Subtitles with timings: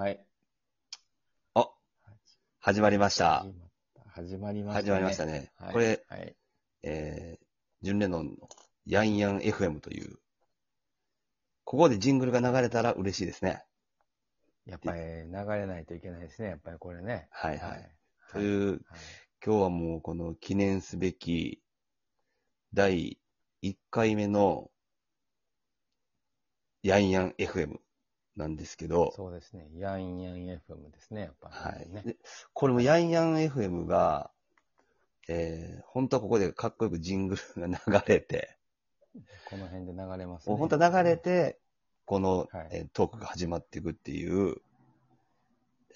[0.00, 0.18] はい。
[1.52, 1.68] あ、
[2.58, 3.44] 始まりました。
[4.14, 4.80] 始まりました。
[4.80, 5.52] 始まりましたね。
[5.58, 6.34] はいこれ、はい。
[6.82, 7.44] えー、
[7.82, 8.48] ジュンレノンの
[8.86, 10.16] ヤンヤン FM という、
[11.64, 13.62] ここでジングルが流れたら嬉しいですね。
[14.64, 16.48] やっぱり流れないといけないですね。
[16.48, 17.28] やっぱりこれね。
[17.30, 17.70] はいはい。
[17.70, 17.90] はい。
[18.32, 18.80] という、はい
[19.44, 21.60] 今日はもうこの記念すべき
[22.72, 23.18] 第
[23.62, 24.70] 1回目の
[26.82, 27.80] ヤンヤン FM
[28.36, 29.68] なんですけど、そうですね。
[29.76, 31.22] ヤンヤン FM ですね。
[31.22, 31.96] やっぱりね。
[31.96, 32.06] はい。
[32.06, 32.16] で
[32.52, 34.30] これもヤンヤン FM が、
[35.28, 37.74] えー、本当はここでかっこよくジングルが流
[38.06, 38.56] れて、
[39.48, 40.56] この辺で流れますね。
[40.56, 41.58] 本当は流れて、
[42.04, 44.56] この、はいえートークが始まっていくっていう、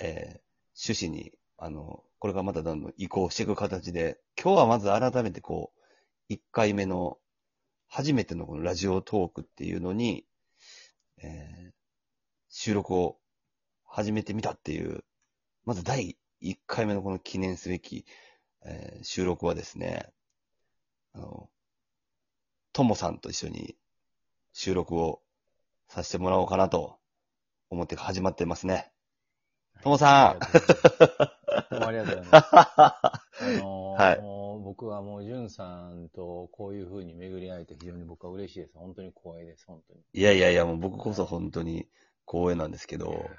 [0.00, 0.44] えー
[0.76, 5.72] 趣旨に、あの、これがまたどんどん移行していく形で、今日はまず改めてこ
[6.28, 7.18] う、1回目の、
[7.86, 10.26] 初めてのこのラジオトークっていうのに、
[11.22, 11.83] えー
[12.56, 13.18] 収録を
[13.84, 15.02] 始めてみたっていう、
[15.64, 18.06] まず第1回目のこの記念すべき、
[18.64, 20.12] えー収録はですね、
[21.14, 21.50] あの、
[22.72, 23.74] ともさんと一緒に
[24.52, 25.20] 収録を
[25.88, 27.00] させてもらおうかなと
[27.70, 28.92] 思って始まってますね。
[29.82, 30.38] ともさん
[31.72, 32.54] どうもありがとうございます。
[32.54, 33.22] あ
[33.58, 38.78] のーはいもう僕はもう、じゅんさんとこういう風に巡り会えて非常に僕は嬉しいです。
[38.78, 39.66] 本当に光栄です。
[39.66, 40.04] 本当に。
[40.12, 41.88] いやいやいや、もう僕こそ本当に
[42.26, 43.30] 光栄なんですけど、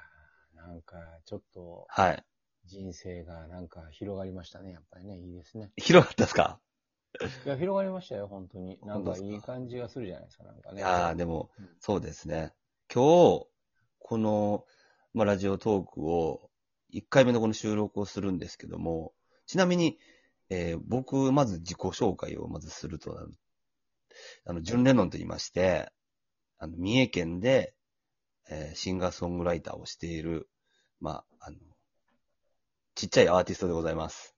[0.54, 2.24] なんか、ちょっと、はい。
[2.64, 4.72] 人生がなんか広がりましたね。
[4.72, 5.70] やっぱりね、いいですね。
[5.76, 6.58] 広かったですか？
[7.44, 8.78] いや、広がりましたよ、本当に。
[8.84, 10.78] なんかいい感じがするじゃないですか、なんかね。
[10.78, 12.52] いやー、でもうん、そうですね。
[12.92, 13.46] 今日、
[14.00, 14.64] この、
[15.14, 16.50] まあ、ラジオトークを、
[16.90, 19.12] 1回目のこの収録をするんですけども、
[19.46, 19.98] ちなみに、
[20.50, 23.28] えー僕、まず自己紹介をまずすると、あの
[24.46, 25.90] あの、ジュン・レノンと言いまして、
[26.58, 27.75] あの、三重県で、
[28.48, 30.48] えーシンガーソングライターをしている、
[31.00, 31.56] まあ、あの、
[32.94, 34.34] ちっちゃいアーティストでございます。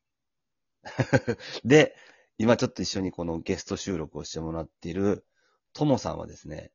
[1.65, 1.95] で、
[2.39, 5.27] 今ちょっと一緒にこのゲスト収録をしてもらっている、
[5.73, 6.73] ともさんはですね、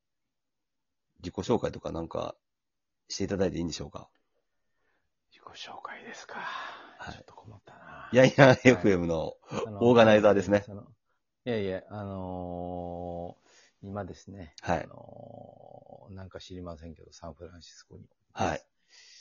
[1.20, 2.36] 自己紹介とかなんか
[3.08, 4.10] していただいていいんでしょうか？
[5.32, 6.40] 自己紹介ですか。
[6.40, 8.10] はいちょっと困ったな。
[8.12, 9.36] いやいや、FM の、
[9.82, 10.64] オーガナイザーですね
[11.46, 13.43] いやいや、あのー
[13.84, 18.04] 今ですね、はいあのーなんか知りませんけど、サンフランシスコに。
[18.34, 18.62] はい。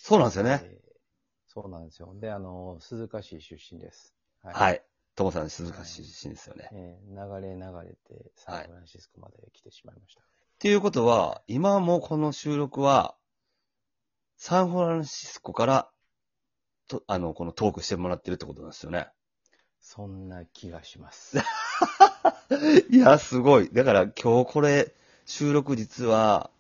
[0.02, 0.60] そうなんですよね。
[0.64, 0.92] えー
[1.48, 2.14] そうなんですよ。
[2.18, 4.14] で、あのー鈴鹿市出身です。
[4.42, 4.82] ははい。
[5.14, 6.68] ともさん、鈴鹿市出身ですよね。
[6.72, 10.20] えー流れ流れてサンフランシスコまで来てしまいました。
[10.22, 10.24] っ
[10.58, 13.16] ていうことは、今もこの収録は、
[14.36, 15.90] サンフランシスコから、
[16.88, 19.08] と、あの、このトークしてもらってるってことなんですよね。
[19.80, 21.36] そんな気がします。
[22.90, 23.70] いや、すごい。
[23.72, 24.94] だから今日これ、
[25.24, 26.50] 収録実は、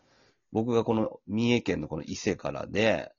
[0.52, 3.12] 僕がこの三重県のこの伊勢からで、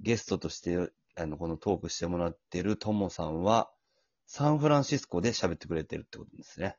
[0.00, 3.70] ゲストとして、あの、このトークしてもらってるともさんは、
[4.26, 6.76] サンフランシスコで喋ってくれてるってことですね。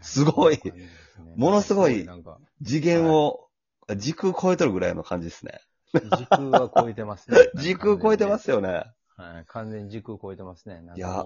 [0.00, 0.60] すごい
[1.36, 3.48] ものすごいなんか、次元を、
[3.96, 5.60] 時空超えとるぐらいの感じですね。
[5.92, 7.36] 時空は超えてますね。
[7.54, 8.84] 時空超えてますよね。
[9.16, 10.82] はい、完全に時空超えてますね。
[10.96, 11.24] いや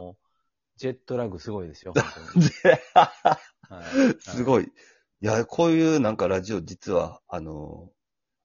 [0.77, 1.95] ジェットラグすごいですよ。
[2.93, 3.39] は
[3.83, 4.65] い、 すごい。
[4.65, 4.69] い
[5.21, 7.91] や、こういうなんかラジオ実は、あの、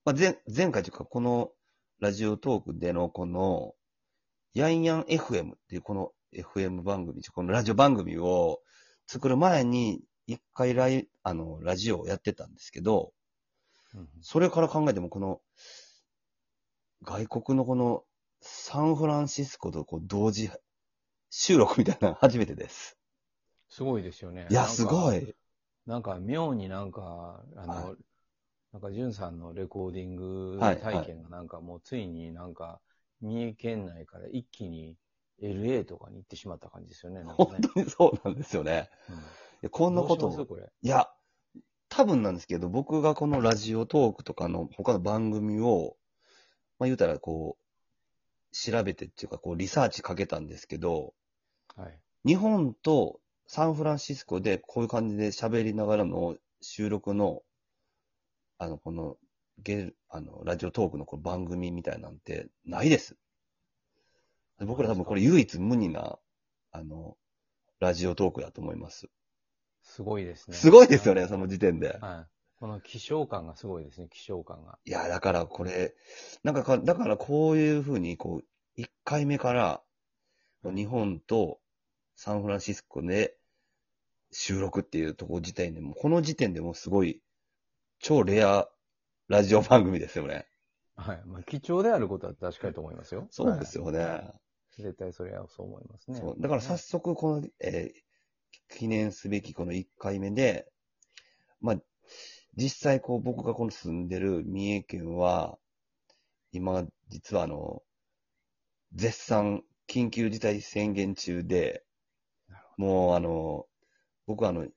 [0.05, 1.51] まあ、前、前回というかこの
[1.99, 3.75] ラジオトークでのこの、
[4.53, 8.61] ヤンヤン FM っていうこの FM 番組、このラジオ番組を
[9.07, 13.13] 作る前に一回ライ、あの、ラジオをやってたんですけど、
[13.93, 15.41] うんそれから考えてもこの、
[17.03, 18.05] 外国のこの
[18.39, 20.49] サンフランシスコとこう同時
[21.31, 22.97] 収録みたいなの初めてです。
[23.69, 24.47] すごいですよね。
[24.49, 25.33] いやすごい。
[25.87, 27.95] なんか妙になんか、あの、は
[28.73, 32.81] なんか、ジュンさんのレコーディングはい体験がなんかもうついになんか、
[33.21, 34.97] 三重県内から一気に
[35.41, 37.23] LA とかに行ってしまった感じですよね。
[37.23, 38.89] なんか本ね当にそうなんですよね。
[39.09, 39.19] うんい
[39.65, 40.67] やこんなことをどうしますこれ。
[40.81, 41.07] いや、
[41.87, 45.95] 多分なんですけど、僕がこのラジオトークとかの他の番組を、
[46.79, 51.13] まあ言うたらこう、調べてっていうかこうリサーチかけたんですけど、
[51.75, 51.99] はい。
[52.25, 57.41] 日本とサンフランシスコでこういう感じで喋りながらの収録の、
[58.57, 59.17] あの、この、
[59.57, 63.17] ゲあの、ラジオトークのこの番組みたいなんてないです。
[64.59, 66.17] 僕ら多分これ唯一無二な、
[66.71, 67.17] あの、
[67.79, 69.07] ラジオトークだと思います。
[69.83, 70.55] すごいですね。
[70.55, 71.97] すごいですよね、その時点で。
[71.99, 72.31] はい。
[72.59, 74.77] この気象感がすごいですね、気象感が。
[74.85, 75.95] いや、だからこれ、
[76.43, 78.45] なんかか、だからこういうふうに、こう、
[78.75, 79.83] 一回目から、
[80.63, 81.59] 日本と
[82.15, 83.35] サンフランシスコで
[84.31, 87.21] 収録っていうところ自体でも、この時点でもうすごい、
[87.99, 88.67] 超レア
[89.27, 90.47] ラジオ番組ですよね。
[90.95, 91.21] はい。
[91.25, 93.27] まあ、貴重であることは確かにと思いますよ。
[93.31, 93.85] そうですよ。
[93.85, 94.33] よね。
[94.77, 96.19] 絶対それはそう思いますね。
[96.19, 96.35] そう。
[96.39, 98.01] だから早速、この、えー
[98.77, 100.67] 記念すべきこの1回目で、
[101.59, 101.75] まあ、
[102.55, 105.57] 実際こう僕がこの住んでる三重県は、
[106.51, 107.81] 今、実はあの、
[108.93, 111.83] 絶賛緊急事態宣言中で
[112.77, 113.67] もうあの、
[114.27, 114.67] 僕はあの、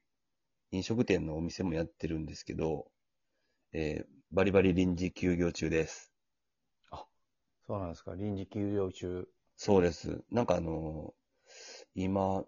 [0.73, 2.91] 飲食店のお店もやってるんですけど、
[3.73, 6.13] えーバリバリ臨時休業中です。
[7.67, 8.15] そうなんですか。
[8.15, 9.29] 臨時休業中。
[9.57, 10.23] そうです。
[10.31, 11.13] なんかあの、
[11.95, 12.45] 今、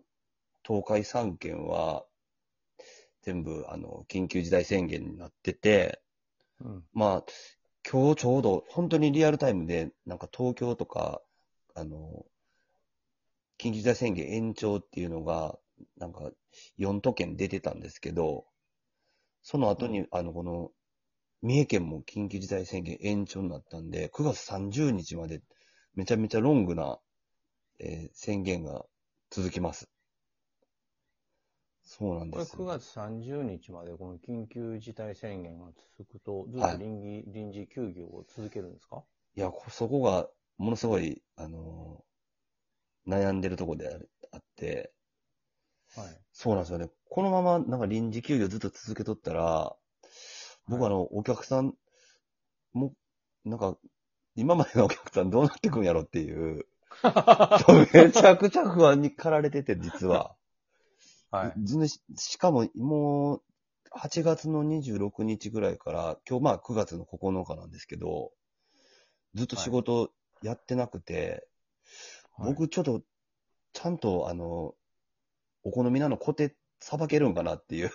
[0.66, 2.06] 東海3県は、
[3.22, 6.00] 全部、あの、緊急事態宣言になってて、
[6.60, 6.84] うん。
[6.94, 7.24] まあ、
[7.90, 11.22] 今日ちょうど、本当にリアルタイムで、なんか東京とか、
[11.74, 12.26] あの、
[13.58, 15.58] 緊急事態宣言延長っていうのが、
[15.98, 16.30] なんか、
[16.76, 18.46] 4都県出てたんですけど、
[19.42, 20.72] その後に、あの、この、
[21.42, 25.42] 三重県も緊急事態宣言延長になったんで、9月30日まで、
[25.94, 27.00] めちゃめちゃロングな、
[27.80, 28.86] えー宣言が
[29.30, 29.90] 続きます。
[31.82, 32.54] そうなんこれです。
[32.54, 39.02] 9月30日までこの緊急事態宣言が続くと、ずっはいと臨時,、臨時休業を続けるんですか？
[39.36, 42.15] いや、こそこが、ものすごい、あのー
[43.06, 43.98] 悩んでるところで
[44.32, 44.92] あって、
[45.96, 46.20] はい。
[46.32, 46.88] そうなんですよね。
[47.08, 49.74] このまま、なんか臨時休業ずっと続けとったら、
[50.68, 51.74] 僕あの、お客さん
[52.72, 52.92] も、
[53.44, 53.78] なんか、
[54.34, 56.66] 今までのお客さんどうなってくんやろってい う、
[57.94, 60.36] めちゃくちゃ不安に駆られてて、実は。
[61.30, 61.64] はい。
[61.64, 63.42] ずねししかも、もう、
[63.92, 68.32] 8月の26日ぐらいから、今日まあ9月の9日なんですけど、
[69.34, 70.10] ずっと仕事
[70.42, 71.46] やってなくて、
[72.36, 72.52] はい。
[72.52, 73.02] 僕ちょっと、
[73.72, 74.74] ちゃんと、あの、
[75.62, 77.90] お好みなのコテさばけるんかなっていう、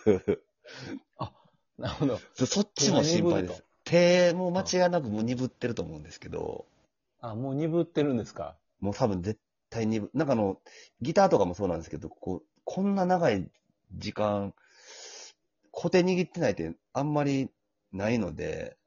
[1.78, 2.20] なるほど。
[2.34, 3.64] そそっちも心配です。
[3.84, 6.66] 手も間違いなくもう鈍ってると思うんですけど、
[7.20, 8.56] あ、もう鈍ってるんですか？
[8.80, 9.40] もう多分絶
[9.70, 10.60] 対鈍、なんかあの、
[11.02, 13.50] ギターとかもそうなんですけど、こう、こんな長い
[13.96, 14.54] 時間、
[15.72, 17.50] コテ握ってないってあんまり
[17.92, 18.78] ないので、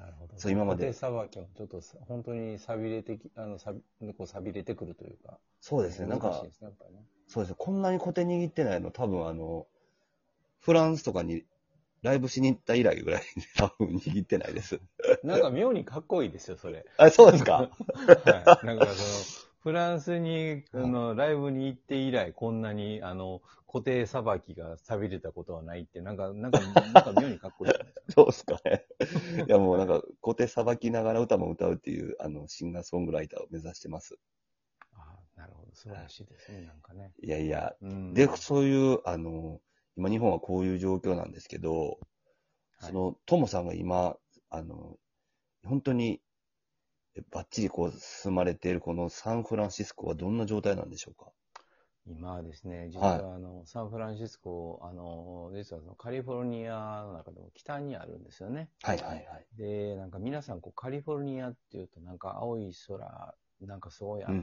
[0.00, 0.32] なるほど。
[0.38, 5.38] そう今まで手さばきもちょっとさ本当に錆びれてき、あの、さびこう錆びれてくるというか。
[5.60, 6.50] そうですね、なんかね、ね。
[7.28, 9.66] そうですね、こんなにコテ握ってないの多分あの、
[10.60, 11.44] フランスとかに
[12.02, 14.80] ライブしに行った以来ぐらいで多分握ってないです。
[15.22, 16.86] なんか妙にかっこいいですよ、それ。
[16.96, 17.68] あ、そうですか
[18.24, 18.66] はい。
[18.66, 26.60] なんかその、フランスに、あの、ライブに行って以来、こんなに、あの、固定さばきが錆びれたことはないって、なんか、なんか、
[26.94, 28.12] なんか妙にかっこいいじゃないですか。
[28.14, 28.86] そうですかね。
[29.46, 34.18] いやもうなんか、コテさばきながら歌も歌うっていう、あの、シンガーソングライターを目指してます。
[34.92, 35.74] ああ、なるほど。
[35.74, 37.12] 素晴らしいですね、なんかね。
[37.22, 38.14] いやいや、うん。
[38.14, 39.60] で、そういう、あの、
[39.96, 41.98] 今日本はこういう状況なんですけど、
[42.78, 44.16] はいその、トモさんが今、
[44.48, 44.96] あの、
[45.64, 46.20] 本当に、え
[47.30, 51.30] バッチリこう進まれているこのサンフランシスコはどんな状態なんでしょうか？
[52.06, 58.70] 今はですね、実はあの、サンフランシスコ、あの、実はそのカリフォルニアの中でも北にあるんですよね。
[58.82, 59.46] はいはいはい。
[59.56, 64.34] で、なんか皆さんこうカリフォルニアっていうとなんか青い空、なんかすごい暑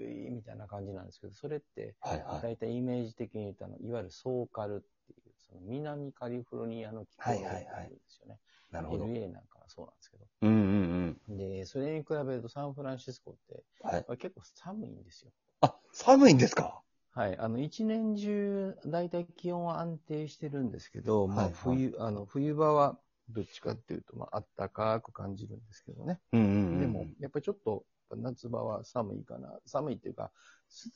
[0.00, 2.42] いみたいな感じなんですけど、それってはいはい。
[2.42, 8.38] 大体イメージ的に言うとあの、いわゆるソーカルっていう、その南カリフォルニアの気候はいはいはいがあるんですよね。
[8.72, 9.04] なるほど。
[9.04, 10.26] LA なんかはそうなんですけど。
[10.42, 11.36] うんうんうん。
[11.36, 14.04] で、それに比べるとサンフランシスコってはい。
[14.18, 15.30] 結構寒いんですよ。
[15.60, 16.82] あ、寒いんですか？
[17.12, 17.36] はい。
[17.38, 26.20] あの、一年中、だいたい気温は安定してるんですけど、まあ、はいはい冬、あの、冬場は、どっちかっていうと、まあ、暖かく感じるんですけどね。
[26.32, 26.80] うんうんうん。
[26.80, 27.84] でも、やっぱりちょっと、
[28.16, 30.32] 夏場は寒いかな、寒いっていうか、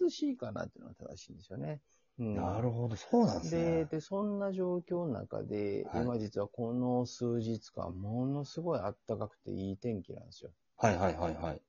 [0.00, 1.80] 涼しいかなっていうのが正しいんですよね。
[2.18, 3.84] うん、なるほど、そうなんですで、ね。
[3.86, 10.50] で、そんな状況の中で、はい今実はこの数日間、ものすごい暖かくていい天気なんですよ。
[10.76, 11.60] はいはいはいはい。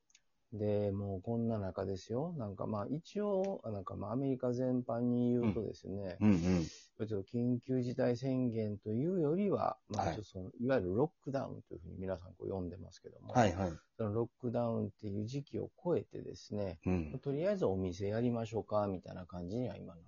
[0.54, 2.34] で、もうこんな中ですよ。
[2.38, 6.38] なんかまあ一応、なんかまあアメリカ全般に言うとですね、うんうん。
[6.66, 13.74] ちょっと緊急事態宣言というよりは、まあはいちょっとその、いわゆるロックダウンというふうに皆さんこう呼んでますけども、はいはい。
[13.98, 17.20] そのロックダウンっていう時期を超えてですね、うん。
[17.22, 20.02] とりあえずお店やりましょうか、みたいな感じには今な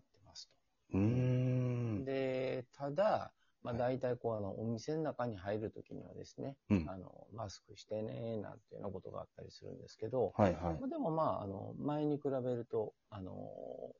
[0.93, 0.97] う。
[0.97, 2.05] ん。
[2.05, 3.31] で、ただ、
[3.63, 6.85] まあはい大体こうあの、お店の中に入るときにはですね、うん。
[6.89, 10.85] あの、マスクしてね、なんていうようなことがあったりするんですけど、はいはいま。
[10.85, 13.33] あでもまあ、あの、前に比べると、あの、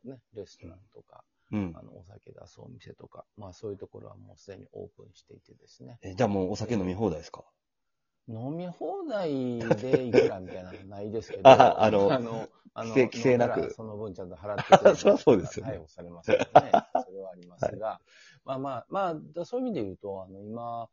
[0.06, 1.82] ね、レストランとか、うんあ。
[1.84, 5.98] の、お酒出すお店とか、まあそういうところはもうすでにオープンしていてですね。
[6.02, 7.44] え、じゃあもうお酒飲み放題ですか？
[8.30, 9.30] 飲み放題
[9.80, 12.50] でいくらみたいなのないですけど、ああの、あの
[12.84, 16.46] 規制規制なくその分ちゃんと払ってくれる そりゃそうですよね逮捕されますよね。
[16.54, 18.02] それはありますが、
[18.46, 20.90] まあまあ、まあ、だそういう意味で言うと、あの、今、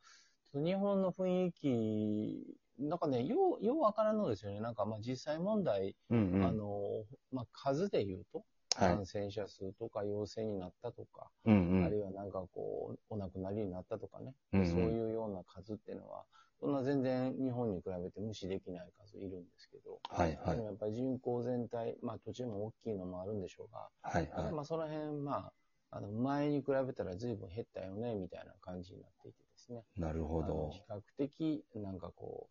[0.55, 4.61] 日本の雰囲気なんかね、よう、ようわからんのですよね。
[4.61, 6.45] なんかまあ実際問題、うんうん。
[6.45, 8.45] あの、まあ数で言うと、
[8.77, 8.89] はい。
[8.97, 11.85] 感染者数とか陽性になったとか、うんうん。
[11.85, 16.25] あるいはなんかこう、お亡くなりになったとかね、うんうんそういうような数っていうのは、
[16.65, 24.53] そんな全然日本に比べて無視できない数いるんですけど、はいはいでもやっぱり人口全体、まあ土地も大きいのもあるんでしょうが、はいはい。
[24.53, 25.53] まあその辺、ま
[25.91, 29.83] あ、あの前に比べたら随分減ったよね、みたいな感じになっていてですね。
[29.99, 30.81] なるほど比。
[30.89, 32.49] 較的、なんかこ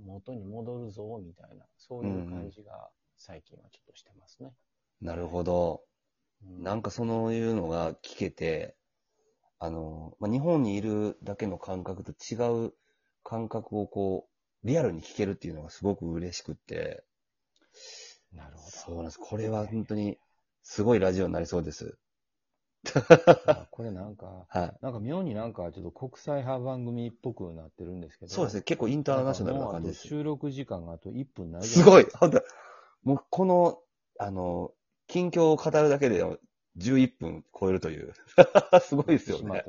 [0.00, 4.52] う、元に戻るぞ、みたいな、そういう感じが最近はちょっとしてますね。
[5.00, 5.82] なるほど。
[6.44, 8.74] うんなんかそういうのが聞けて、
[9.60, 12.74] あの、まあ、日本にいるだけの感覚と違う
[13.24, 14.28] 感覚をこ
[14.62, 17.04] う、リアルに聞けるっていうのがすごく嬉しくって、
[18.32, 18.70] なるほど。
[18.70, 19.18] そうなんです。
[19.18, 20.18] これは本当に
[20.62, 21.98] すごいラジオになりそうです。
[23.46, 24.76] あこれなんか、 はい。
[24.82, 28.30] なんか妙になんかちょっと国際派番組っぽくなってるんですけど。
[28.32, 28.62] そうですね。
[28.62, 30.06] 結構インターナショナルな感じです。
[30.06, 32.42] 収録時間があと1分ないすごい本当
[33.02, 33.82] もうこの、
[34.18, 34.72] あの、
[35.06, 36.22] 近況を語るだけで
[36.78, 38.14] 11分超えるという。
[38.82, 39.64] すごいですよね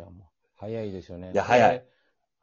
[0.56, 1.32] 早いですよね。
[1.32, 1.86] いや早い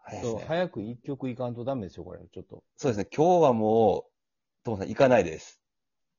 [0.04, 0.46] これそう、早い。
[0.46, 2.20] 早く一曲いかんとダメですよ、これ。
[2.32, 2.62] ちょっと。
[2.76, 3.08] そうですね。
[3.14, 5.60] 今日はもう、トモさん行かないです。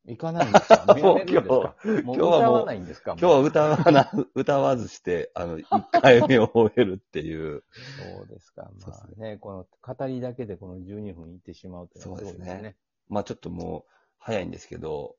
[0.06, 0.84] いかないんですか？
[1.00, 1.76] もうやめるんですか？
[2.04, 3.12] もう今日はもう歌わないんですか？
[3.18, 7.64] 今日は歌わな、 歌わずして、あの、 1回目を終えるっていう。
[7.98, 8.70] そうですか。
[8.86, 12.76] まあね、この語りだけでこの12分いってしまうというのはそうですねね。
[13.08, 15.16] まあちょっともう、早いんですけど、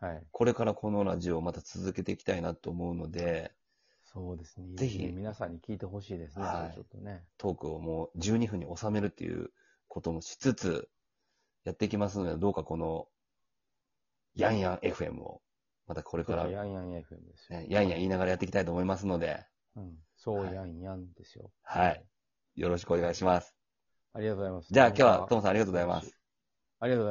[0.00, 0.22] はい。
[0.30, 3.52] これからこのラジオをまた続けていきたいなと思うので、
[4.12, 4.76] そうですね。
[4.76, 6.44] ぜひ皆さんに聞いてほしいですね。
[6.44, 7.24] はいちょっとね。
[7.38, 9.50] トークをもう12分に収めるっていう
[9.88, 10.88] こともしつつ、
[11.64, 13.06] やっていきますので、どうかこの、
[14.34, 15.42] ヤンヤン FM を、
[15.86, 17.60] またこれから、ヤンヤン FM ですよ。
[17.60, 19.44] ね、ヤンヤン言いながらやっていきたいと思いますので、
[19.76, 19.94] うん。
[20.16, 21.50] そう、はいヤンヤンですよ。
[21.62, 22.04] はい。
[22.56, 23.54] よろしくお願いします。
[24.12, 24.68] ありがとうございます。
[24.70, 26.18] じゃあ今日はトモさんありがとうございます。
[26.80, 27.00] ありがとうございます。